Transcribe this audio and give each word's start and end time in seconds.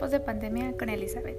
Tiempos 0.00 0.18
de 0.18 0.24
pandemia 0.24 0.72
con 0.78 0.88
Elizabeth. 0.88 1.36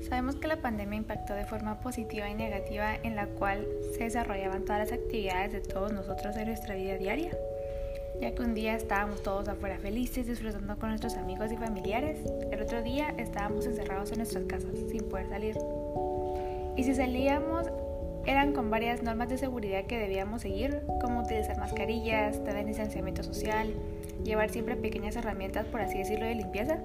Sabemos 0.00 0.34
que 0.34 0.48
la 0.48 0.60
pandemia 0.60 0.96
impactó 0.96 1.34
de 1.34 1.44
forma 1.44 1.78
positiva 1.78 2.28
y 2.28 2.34
negativa 2.34 2.96
en 3.04 3.14
la 3.14 3.28
cual 3.28 3.68
se 3.92 4.02
desarrollaban 4.02 4.64
todas 4.64 4.80
las 4.80 4.98
actividades 4.98 5.52
de 5.52 5.60
todos 5.60 5.92
nosotros 5.92 6.36
en 6.36 6.48
nuestra 6.48 6.74
vida 6.74 6.96
diaria, 6.96 7.30
ya 8.20 8.34
que 8.34 8.42
un 8.42 8.54
día 8.54 8.74
estábamos 8.74 9.22
todos 9.22 9.46
afuera 9.46 9.78
felices 9.78 10.26
disfrutando 10.26 10.76
con 10.76 10.88
nuestros 10.88 11.14
amigos 11.14 11.52
y 11.52 11.56
familiares, 11.56 12.18
el 12.50 12.60
otro 12.60 12.82
día 12.82 13.14
estábamos 13.16 13.64
encerrados 13.64 14.10
en 14.10 14.18
nuestras 14.18 14.42
casas 14.46 14.72
sin 14.90 15.08
poder 15.08 15.28
salir. 15.28 15.56
Y 16.76 16.82
si 16.82 16.96
salíamos 16.96 17.70
eran 18.26 18.54
con 18.54 18.70
varias 18.70 19.04
normas 19.04 19.28
de 19.28 19.38
seguridad 19.38 19.84
que 19.84 20.00
debíamos 20.00 20.42
seguir, 20.42 20.82
como 21.00 21.20
utilizar 21.20 21.56
mascarillas, 21.58 22.42
tener 22.42 22.66
distanciamiento 22.66 23.22
social, 23.22 23.72
llevar 24.24 24.50
siempre 24.50 24.74
pequeñas 24.74 25.14
herramientas, 25.14 25.64
por 25.66 25.80
así 25.80 25.98
decirlo, 25.98 26.26
de 26.26 26.34
limpieza, 26.34 26.80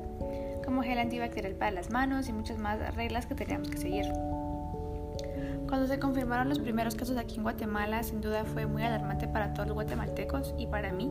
como 0.64 0.84
gel 0.84 1.00
antibacterial 1.00 1.56
para 1.56 1.72
las 1.72 1.90
manos 1.90 2.30
y 2.30 2.34
muchas 2.34 2.58
más 2.58 2.96
reglas 2.96 3.26
que 3.26 3.36
teníamos 3.36 3.70
que 3.70 3.78
seguir. 3.78 4.06
Cuando 5.68 5.88
se 5.88 5.98
confirmaron 5.98 6.50
los 6.50 6.60
primeros 6.60 6.96
casos 6.96 7.18
aquí 7.18 7.38
en 7.38 7.44
Guatemala, 7.44 8.04
sin 8.04 8.22
duda 8.22 8.46
fue 8.46 8.66
muy 8.68 8.84
alarmante 8.84 9.28
para 9.28 9.54
todos 9.54 9.68
los 9.68 9.76
guatemaltecos 9.76 10.54
y 10.58 10.68
para 10.68 10.92
mí, 10.92 11.10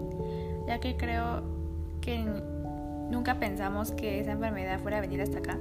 ya 0.67 0.79
que 0.79 0.97
creo 0.97 1.43
que 2.01 2.25
nunca 3.11 3.39
pensamos 3.41 3.91
que 3.93 4.21
esa 4.21 4.33
enfermedad 4.33 4.79
fuera 4.79 4.99
a 4.99 5.01
venir 5.01 5.21
hasta 5.21 5.39
acá. 5.39 5.59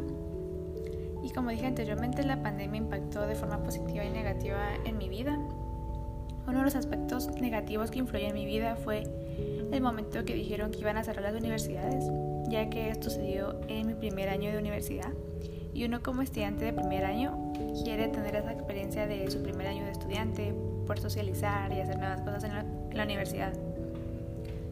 Y 1.23 1.31
como 1.31 1.49
dije 1.49 1.67
anteriormente, 1.67 2.23
la 2.23 2.41
pandemia 2.41 2.79
impactó 2.79 3.25
de 3.25 3.35
forma 3.35 3.63
positiva 3.63 4.03
y 4.03 4.09
negativa 4.09 4.59
en 4.85 4.97
mi 4.97 5.09
vida. 5.09 5.37
Uno 6.47 6.59
de 6.59 6.65
los 6.65 6.75
aspectos 6.75 7.29
negativos 7.39 7.91
que 7.91 7.99
influyó 7.99 8.27
en 8.27 8.33
mi 8.33 8.45
vida 8.45 8.75
fue 8.75 9.03
el 9.71 9.81
momento 9.81 10.25
que 10.25 10.33
dijeron 10.33 10.71
que 10.71 10.79
iban 10.79 10.97
a 10.97 11.03
cerrar 11.03 11.23
las 11.23 11.35
universidades, 11.35 12.05
ya 12.51 12.69
que 12.69 12.89
esto 12.89 13.09
sucedió 13.09 13.59
en 13.67 13.87
mi 13.87 13.93
primer 13.93 14.29
año 14.29 14.51
de 14.51 14.57
universidad. 14.57 15.11
Y 15.73 15.85
uno 15.85 16.03
como 16.03 16.21
estudiante 16.21 16.65
de 16.65 16.73
primer 16.73 17.05
año 17.05 17.53
quiere 17.83 18.09
tener 18.09 18.35
esa 18.35 18.51
experiencia 18.51 19.07
de 19.07 19.31
su 19.31 19.41
primer 19.41 19.67
año 19.67 19.85
de 19.85 19.91
estudiante, 19.91 20.53
por 20.85 20.99
socializar 20.99 21.71
y 21.71 21.79
hacer 21.79 21.97
nuevas 21.97 22.21
cosas 22.21 22.43
en 22.43 22.53
la, 22.53 22.59
en 22.59 22.97
la 22.97 23.03
universidad. 23.03 23.53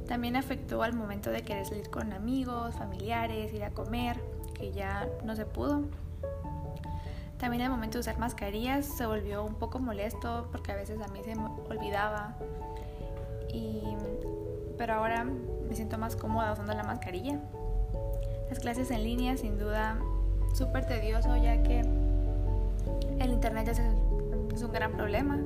También 0.07 0.35
afectó 0.35 0.83
al 0.83 0.93
momento 0.93 1.29
de 1.29 1.43
querer 1.43 1.65
salir 1.65 1.89
con 1.89 2.11
amigos, 2.11 2.75
familiares, 2.75 3.53
ir 3.53 3.63
a 3.63 3.69
comer, 3.69 4.19
que 4.53 4.71
ya 4.71 5.07
no 5.23 5.35
se 5.35 5.45
pudo. 5.45 5.83
También 7.37 7.63
el 7.63 7.69
momento 7.69 7.97
de 7.97 8.01
usar 8.01 8.19
mascarillas 8.19 8.85
se 8.85 9.05
volvió 9.05 9.45
un 9.45 9.55
poco 9.55 9.79
molesto 9.79 10.49
porque 10.51 10.73
a 10.73 10.75
veces 10.75 10.99
a 10.99 11.07
mí 11.07 11.21
se 11.23 11.35
me 11.35 11.45
olvidaba. 11.69 12.35
Y, 13.53 13.81
pero 14.77 14.95
ahora 14.95 15.23
me 15.23 15.75
siento 15.75 15.97
más 15.97 16.17
cómoda 16.17 16.51
usando 16.51 16.73
la 16.73 16.83
mascarilla. 16.83 17.39
Las 18.49 18.59
clases 18.59 18.91
en 18.91 19.03
línea 19.03 19.37
sin 19.37 19.57
duda 19.57 19.97
súper 20.53 20.85
tedioso 20.85 21.37
ya 21.37 21.61
que 21.63 21.81
el 23.19 23.31
internet 23.31 23.67
es, 23.67 24.61
un 24.63 24.71
gran 24.71 24.91
problema. 24.93 25.39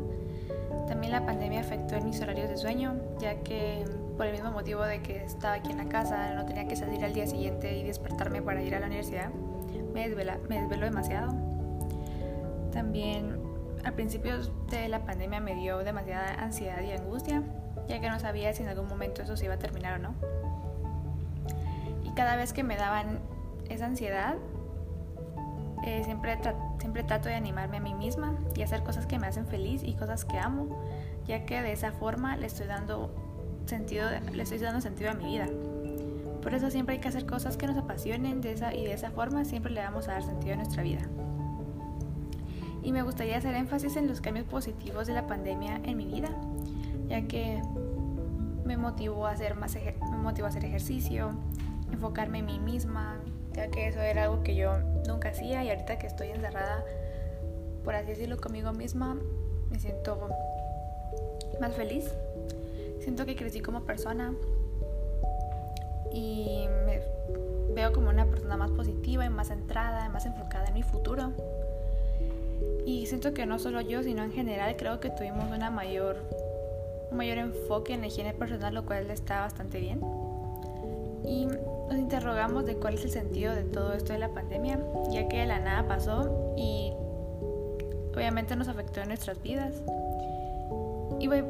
También 0.88 1.12
la 1.12 1.26
pandemia 1.26 1.62
afectó 1.62 1.96
en 1.96 2.06
mis 2.06 2.20
horarios 2.22 2.50
de 2.50 2.58
sueño 2.58 2.96
ya 3.20 3.36
que 3.44 3.86
por 4.18 4.28
el 4.28 4.34
mismo 4.34 4.52
motivo 4.52 4.84
de 4.84 5.02
que 5.02 5.24
estaba 5.24 5.56
aquí 5.56 5.72
en 5.72 5.78
la 5.78 5.86
casa, 5.86 6.34
no 6.36 6.46
tenía 6.46 6.68
que 6.68 6.76
salir 6.76 7.04
al 7.04 7.14
día 7.14 7.28
siguiente 7.28 7.78
y 7.78 7.84
despertarme 7.84 8.42
para 8.42 8.62
ir 8.62 8.76
a 8.76 8.80
la 8.80 8.88
universidad, 8.88 9.30
me, 9.94 10.08
desvela, 10.08 10.38
me 10.50 10.62
desvelo 10.62 10.86
demasiado. 10.86 11.34
También 12.72 13.40
al 13.84 13.94
principio 13.94 14.38
de 14.70 14.88
la 14.88 15.04
pandemia 15.06 15.40
me 15.40 15.56
dio 15.56 15.80
demasiada 15.80 16.36
ansiedad 16.36 16.82
y 16.82 16.92
angustia, 16.92 17.44
ya 17.88 18.00
que 18.00 18.10
no 18.10 18.20
sabía 18.20 18.54
si 18.54 18.64
en 18.64 18.70
algún 18.70 18.88
momento 18.88 19.24
eso 19.24 19.36
se 19.36 19.46
iba 19.46 19.56
a 19.56 19.60
terminar 19.60 20.00
o 20.00 20.04
no. 20.04 20.16
Cada 22.16 22.36
vez 22.36 22.54
que 22.54 22.64
me 22.64 22.78
daban 22.78 23.20
esa 23.70 23.86
ansiedad, 23.86 24.36
eh, 25.86 26.02
siempre, 26.06 26.38
siempre 26.80 27.04
trato 27.04 27.30
de 27.30 27.36
animarme 27.36 27.78
a 27.78 27.80
mí 27.80 27.94
misma 27.94 28.38
y 28.56 28.62
hacer 28.62 28.84
cosas 28.84 29.06
que 29.06 29.20
me 29.20 29.28
hacen 29.28 29.48
feliz 29.48 29.84
y 29.84 29.96
cosas 29.96 30.26
que 30.26 30.38
amo, 30.38 30.82
ya 31.26 31.46
que 31.46 31.62
de 31.62 31.72
esa 31.72 31.92
forma 31.92 32.38
le 32.38 32.48
estoy 32.48 32.68
dando 32.68 33.14
sentido, 33.66 34.10
le 34.32 34.44
estoy 34.44 34.60
dando 34.60 34.82
sentido 34.82 35.12
a 35.12 35.14
mi 35.14 35.26
vida. 35.26 35.48
Por 36.42 36.54
eso 36.54 36.70
siempre 36.70 36.96
hay 36.96 37.02
que 37.02 37.08
hacer 37.08 37.26
cosas 37.26 37.58
que 37.58 37.68
nos 37.68 37.78
apasionen 37.78 38.42
de 38.42 38.52
esa, 38.52 38.74
y 38.74 38.86
de 38.86 38.94
esa 38.94 39.12
forma 39.12 39.46
siempre 39.46 39.72
le 39.72 39.82
vamos 39.82 40.08
a 40.08 40.14
dar 40.14 40.24
sentido 40.24 40.54
a 40.54 40.58
nuestra 40.58 40.84
vida 40.84 41.02
y 42.84 42.92
me 42.92 43.02
gustaría 43.02 43.38
hacer 43.38 43.56
énfasis 43.56 43.96
en 43.96 44.08
los 44.08 44.22
cambios 44.22 44.46
positivos 44.46 45.08
de 45.08 45.14
la 45.14 45.26
pandemia 45.26 45.80
en 45.84 45.98
mi 45.98 46.06
vida, 46.06 46.30
ya 47.08 47.22
que 47.28 47.62
me 48.66 48.78
motivó 48.78 49.26
a 49.26 49.32
hacer, 49.32 49.56
más 49.56 49.76
me 49.76 50.18
motivó 50.18 50.48
a 50.48 50.50
hacer 50.50 50.66
ejercicio, 50.66 51.32
enfocarme 51.94 52.40
en 52.40 52.46
mí 52.46 52.60
misma, 52.60 53.20
ya 53.54 53.70
que 53.70 53.88
eso 53.88 54.02
era 54.02 54.24
algo 54.24 54.44
que 54.44 54.56
yo 54.56 54.78
nunca 55.08 55.30
hacía 55.30 55.64
y 55.64 55.70
ahorita 55.70 55.98
que 56.00 56.08
estoy 56.08 56.30
encerrada, 56.30 56.84
por 57.84 57.96
así 57.96 58.10
decirlo, 58.10 58.38
conmigo 58.38 58.72
misma, 58.74 59.18
me 59.70 59.80
siento 59.80 60.30
más 61.60 61.74
feliz. 61.74 62.06
Siento 63.00 63.26
que 63.26 63.36
crecí 63.36 63.60
como 63.60 63.84
persona 63.84 64.34
y 66.12 66.68
me 66.86 67.02
veo 67.74 67.92
como 67.92 68.10
una 68.10 68.26
persona 68.26 68.56
más 68.56 68.72
positiva 68.72 69.26
y 69.26 69.30
más 69.30 69.48
centrada, 69.48 70.08
más 70.10 70.26
enfocada 70.26 70.68
en 70.68 70.74
mi 70.74 70.84
futuro. 70.84 71.32
Y 72.86 73.06
siento 73.08 73.34
que 73.34 73.46
no 73.46 73.60
solo 73.60 73.82
yo, 73.82 74.04
sino 74.04 74.24
en 74.24 74.32
general 74.32 74.76
creo 74.78 75.00
que 75.00 75.10
tuvimos 75.10 75.52
una 75.52 75.70
mayor, 75.70 76.18
un 77.12 77.18
mayor 77.18 77.38
enfoque 77.40 77.94
en 77.94 78.02
la 78.02 78.08
higiene 78.08 78.34
personal, 78.34 78.74
lo 78.74 78.86
cual 78.86 79.10
está 79.10 79.42
bastante 79.42 79.80
bien. 79.80 80.02
Y 81.26 81.46
nos 81.46 81.98
interrogamos 81.98 82.66
de 82.66 82.76
cuál 82.76 82.96
es 82.96 83.06
el 83.06 83.12
sentido 83.12 83.54
de 83.54 83.64
todo 83.64 83.94
esto 83.94 84.14
de 84.14 84.20
la 84.20 84.30
pandemia, 84.30 84.80
ya 85.10 85.28
que 85.28 85.40
de 85.40 85.46
la 85.46 85.60
nada 85.60 85.88
pasó 85.88 86.54
y 86.58 86.94
obviamente 88.16 88.56
nos 88.56 88.68
afectó 88.68 89.02
en 89.02 89.10
nuestras 89.10 89.42
vidas. 89.42 89.82
Y 91.20 91.28
bueno, 91.28 91.48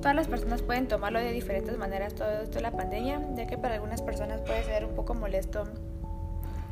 todas 0.00 0.14
las 0.14 0.28
personas 0.28 0.62
pueden 0.62 0.88
tomarlo 0.88 1.18
de 1.18 1.32
diferentes 1.32 1.76
maneras 1.78 2.14
todo 2.14 2.28
esto 2.42 2.56
de 2.56 2.62
la 2.62 2.72
pandemia, 2.72 3.20
ya 3.34 3.46
que 3.46 3.56
para 3.56 3.74
algunas 3.74 4.02
personas 4.02 4.40
puede 4.42 4.64
ser 4.64 4.84
un 4.84 4.94
poco 4.94 5.14
molesto 5.14 5.64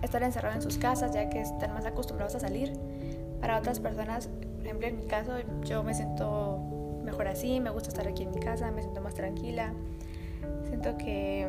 estar 0.03 0.23
encerrado 0.23 0.55
en 0.55 0.63
sus 0.63 0.77
casas, 0.77 1.15
ya 1.15 1.31
que 1.31 1.41
están 1.41 1.73
más 1.73 1.87
acostumbrados 1.87 2.35
a 2.35 2.41
salir 2.41 2.73
para 3.41 3.59
otras 3.59 3.81
personas, 3.81 4.29
por 4.57 4.65
ejemplo 4.65 4.87
en 4.87 4.99
mi 4.99 5.05
caso, 5.05 5.33
yo 5.65 5.83
me 5.83 5.95
siento 5.95 6.59
mejor 7.03 7.29
así, 7.29 7.61
me 7.61 7.71
gusta 7.71 7.91
estar 7.91 8.09
aquí 8.09 8.23
en 8.23 8.31
mi 8.31 8.41
casa, 8.41 8.71
me 8.71 8.83
siento 8.83 9.01
más 9.01 9.15
tranquila. 9.15 9.73
Siento 10.67 10.97
que 10.97 11.49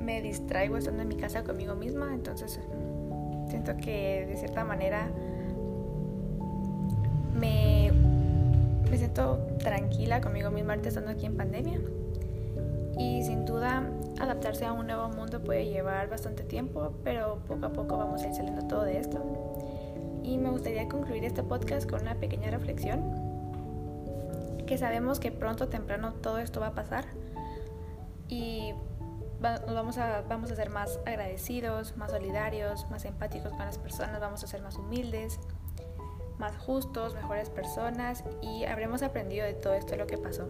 me 0.00 0.22
distraigo 0.22 0.76
estando 0.76 1.02
en 1.02 1.08
mi 1.08 1.16
casa 1.16 1.44
conmigo 1.44 1.74
misma, 1.74 2.14
entonces 2.14 2.58
siento 3.48 3.76
que 3.76 4.26
de 4.26 4.36
cierta 4.36 4.64
manera 4.64 5.10
me, 7.34 7.92
me 8.90 8.96
siento 8.96 9.38
tranquila 9.58 10.20
conmigo 10.20 10.50
misma 10.50 10.74
estando 10.74 11.10
aquí 11.10 11.26
en 11.26 11.36
pandemia. 11.36 11.80
Y 12.98 13.22
sin 13.22 13.46
duda 13.46 13.82
adaptarse 14.18 14.66
a 14.66 14.72
un 14.72 14.86
nuevo 14.86 15.08
mundo 15.08 15.42
puede 15.42 15.66
llevar 15.66 16.10
bastante 16.10 16.42
tiempo, 16.42 16.92
pero 17.02 17.38
poco 17.46 17.66
a 17.66 17.72
poco 17.72 17.96
vamos 17.96 18.22
a 18.22 18.28
ir 18.28 18.34
saliendo 18.34 18.66
todo 18.66 18.84
de 18.84 18.98
esto 18.98 19.24
y 20.22 20.38
me 20.38 20.50
gustaría 20.50 20.88
concluir 20.88 21.24
este 21.24 21.42
podcast 21.42 21.90
con 21.90 22.02
una 22.02 22.14
pequeña 22.14 22.50
reflexión, 22.50 23.00
que 24.66 24.78
sabemos 24.78 25.18
que 25.18 25.32
pronto 25.32 25.64
o 25.64 25.68
temprano 25.68 26.12
todo 26.14 26.38
esto 26.38 26.60
va 26.60 26.68
a 26.68 26.74
pasar 26.74 27.04
y 28.28 28.72
vamos 29.40 29.98
a, 29.98 30.22
vamos 30.22 30.50
a 30.50 30.56
ser 30.56 30.70
más 30.70 31.00
agradecidos, 31.06 31.96
más 31.96 32.10
solidarios, 32.10 32.88
más 32.90 33.04
empáticos 33.04 33.52
con 33.52 33.64
las 33.66 33.78
personas, 33.78 34.20
vamos 34.20 34.44
a 34.44 34.46
ser 34.46 34.62
más 34.62 34.76
humildes, 34.76 35.40
más 36.38 36.56
justos, 36.58 37.14
mejores 37.14 37.50
personas 37.50 38.24
y 38.42 38.64
habremos 38.64 39.02
aprendido 39.02 39.46
de 39.46 39.54
todo 39.54 39.74
esto 39.74 39.96
lo 39.96 40.06
que 40.06 40.18
pasó. 40.18 40.48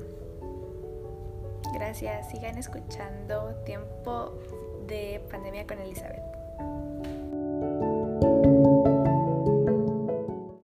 Gracias, 1.72 2.30
sigan 2.30 2.58
escuchando 2.58 3.54
Tiempo 3.64 4.38
de 4.86 5.24
Pandemia 5.30 5.66
con 5.66 5.78
Elizabeth. 5.78 6.39